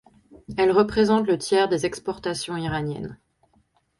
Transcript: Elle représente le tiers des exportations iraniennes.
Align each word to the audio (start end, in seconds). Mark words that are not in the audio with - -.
Elle 0.57 0.71
représente 0.71 1.27
le 1.27 1.37
tiers 1.37 1.69
des 1.69 1.85
exportations 1.85 2.57
iraniennes. 2.57 3.19